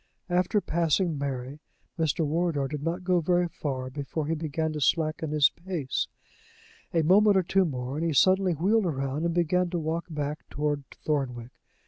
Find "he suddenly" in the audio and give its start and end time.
8.07-8.53